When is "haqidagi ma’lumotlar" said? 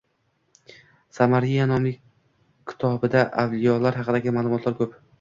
4.03-4.83